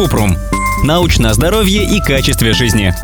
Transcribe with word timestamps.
Купрум. 0.00 0.34
Научное 0.82 1.34
здоровье 1.34 1.84
и 1.84 2.00
качестве 2.00 2.54
жизни. 2.54 2.94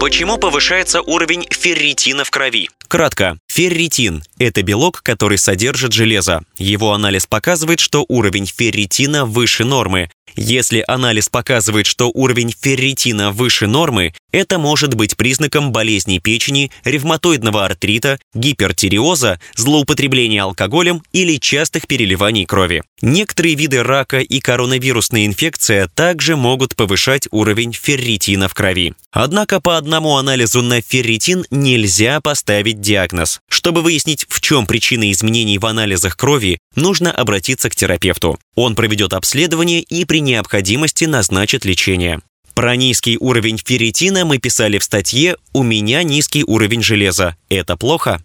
Почему 0.00 0.38
повышается 0.38 1.02
уровень 1.02 1.46
ферритина 1.50 2.24
в 2.24 2.30
крови? 2.30 2.70
Кратко. 2.88 3.36
Ферритин– 3.54 4.22
это 4.38 4.62
белок, 4.62 5.02
который 5.02 5.36
содержит 5.36 5.92
железо. 5.92 6.42
Его 6.56 6.94
анализ 6.94 7.26
показывает, 7.26 7.80
что 7.80 8.06
уровень 8.08 8.46
ферритина 8.46 9.26
выше 9.26 9.66
нормы. 9.66 10.08
Если 10.34 10.82
анализ 10.88 11.28
показывает, 11.28 11.86
что 11.86 12.10
уровень 12.14 12.54
ферритина 12.58 13.30
выше 13.32 13.66
нормы, 13.66 14.14
это 14.30 14.58
может 14.58 14.94
быть 14.94 15.16
признаком 15.16 15.72
болезней 15.72 16.20
печени, 16.20 16.70
ревматоидного 16.84 17.66
артрита, 17.66 18.18
гипертиреоза, 18.34 19.38
злоупотребления 19.54 20.42
алкоголем 20.42 21.02
или 21.12 21.36
частых 21.36 21.86
переливаний 21.86 22.46
крови. 22.46 22.82
Некоторые 23.02 23.56
виды 23.56 23.82
рака 23.82 24.20
и 24.20 24.40
коронавирусная 24.40 25.26
инфекция 25.26 25.88
также 25.88 26.36
могут 26.36 26.76
повышать 26.76 27.28
уровень 27.30 27.74
ферритина 27.74 28.48
в 28.48 28.54
крови. 28.54 28.94
Однако 29.10 29.60
по 29.60 29.76
одному 29.76 30.16
анализу 30.16 30.62
на 30.62 30.80
ферритин 30.80 31.44
нельзя 31.50 32.20
поставить 32.22 32.80
диагноз. 32.80 33.40
Чтобы 33.52 33.82
выяснить, 33.82 34.24
в 34.30 34.40
чем 34.40 34.64
причина 34.64 35.12
изменений 35.12 35.58
в 35.58 35.66
анализах 35.66 36.16
крови, 36.16 36.58
нужно 36.74 37.12
обратиться 37.12 37.68
к 37.68 37.76
терапевту. 37.76 38.38
Он 38.54 38.74
проведет 38.74 39.12
обследование 39.12 39.82
и 39.82 40.06
при 40.06 40.20
необходимости 40.20 41.04
назначит 41.04 41.66
лечение. 41.66 42.20
Про 42.54 42.76
низкий 42.76 43.18
уровень 43.20 43.58
ферритина 43.62 44.24
мы 44.24 44.38
писали 44.38 44.78
в 44.78 44.84
статье 44.84 45.36
«У 45.52 45.62
меня 45.62 46.02
низкий 46.02 46.44
уровень 46.44 46.82
железа. 46.82 47.36
Это 47.50 47.76
плохо?» 47.76 48.22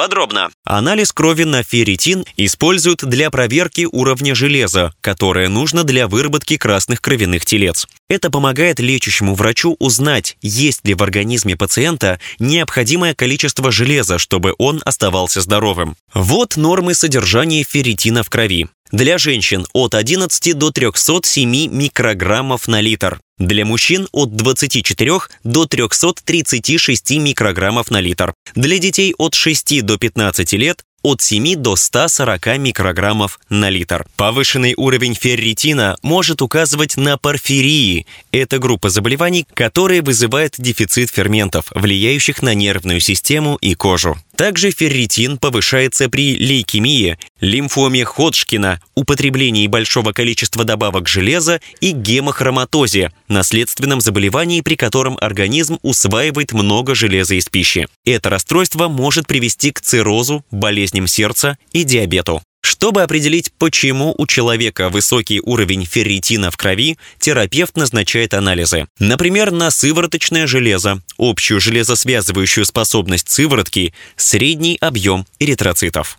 Подробно. 0.00 0.48
Анализ 0.64 1.12
крови 1.12 1.44
на 1.44 1.62
ферритин 1.62 2.24
используют 2.38 3.04
для 3.04 3.30
проверки 3.30 3.86
уровня 3.92 4.34
железа, 4.34 4.94
которое 5.02 5.50
нужно 5.50 5.84
для 5.84 6.08
выработки 6.08 6.56
красных 6.56 7.02
кровяных 7.02 7.44
телец. 7.44 7.86
Это 8.08 8.30
помогает 8.30 8.80
лечащему 8.80 9.34
врачу 9.34 9.76
узнать, 9.78 10.38
есть 10.40 10.86
ли 10.86 10.94
в 10.94 11.02
организме 11.02 11.54
пациента 11.54 12.18
необходимое 12.38 13.14
количество 13.14 13.70
железа, 13.70 14.16
чтобы 14.16 14.54
он 14.56 14.80
оставался 14.86 15.42
здоровым. 15.42 15.96
Вот 16.14 16.56
нормы 16.56 16.94
содержания 16.94 17.62
ферритина 17.62 18.22
в 18.22 18.30
крови. 18.30 18.68
Для 18.92 19.18
женщин 19.18 19.66
от 19.72 19.94
11 19.94 20.58
до 20.58 20.70
307 20.70 21.68
микрограммов 21.68 22.66
на 22.66 22.80
литр. 22.80 23.20
Для 23.38 23.64
мужчин 23.64 24.08
от 24.12 24.34
24 24.34 25.20
до 25.44 25.66
336 25.66 27.10
микрограммов 27.18 27.90
на 27.90 28.00
литр. 28.00 28.34
Для 28.54 28.78
детей 28.78 29.14
от 29.16 29.34
6 29.34 29.82
до 29.82 29.96
15 29.96 30.52
лет 30.54 30.82
от 31.02 31.22
7 31.22 31.56
до 31.56 31.76
140 31.76 32.58
микрограммов 32.58 33.40
на 33.48 33.70
литр. 33.70 34.06
Повышенный 34.16 34.74
уровень 34.76 35.14
ферритина 35.14 35.96
может 36.02 36.42
указывать 36.42 36.96
на 36.96 37.16
порфирии. 37.16 38.06
Это 38.32 38.58
группа 38.58 38.90
заболеваний, 38.90 39.46
которые 39.54 40.02
вызывают 40.02 40.54
дефицит 40.58 41.10
ферментов, 41.10 41.66
влияющих 41.74 42.42
на 42.42 42.54
нервную 42.54 43.00
систему 43.00 43.56
и 43.60 43.74
кожу. 43.74 44.18
Также 44.40 44.70
ферритин 44.70 45.36
повышается 45.36 46.08
при 46.08 46.34
лейкемии, 46.34 47.18
лимфоме 47.42 48.06
Ходжкина, 48.06 48.80
употреблении 48.94 49.66
большого 49.66 50.12
количества 50.12 50.64
добавок 50.64 51.08
железа 51.08 51.60
и 51.82 51.90
гемохроматозе, 51.90 53.12
наследственном 53.28 54.00
заболевании, 54.00 54.62
при 54.62 54.76
котором 54.76 55.18
организм 55.20 55.76
усваивает 55.82 56.52
много 56.52 56.94
железа 56.94 57.34
из 57.34 57.50
пищи. 57.50 57.86
Это 58.06 58.30
расстройство 58.30 58.88
может 58.88 59.26
привести 59.26 59.72
к 59.72 59.82
циррозу, 59.82 60.42
болезням 60.50 61.06
сердца 61.06 61.58
и 61.72 61.84
диабету. 61.84 62.40
Чтобы 62.62 63.02
определить, 63.02 63.52
почему 63.58 64.14
у 64.16 64.26
человека 64.26 64.88
высокий 64.88 65.40
уровень 65.40 65.84
ферритина 65.84 66.50
в 66.50 66.56
крови, 66.56 66.98
терапевт 67.18 67.76
назначает 67.76 68.34
анализы. 68.34 68.86
Например, 68.98 69.50
на 69.50 69.70
сывороточное 69.70 70.46
железо, 70.46 71.02
общую 71.18 71.60
железосвязывающую 71.60 72.64
способность 72.64 73.30
сыворотки, 73.30 73.94
средний 74.16 74.76
объем 74.80 75.26
эритроцитов. 75.38 76.18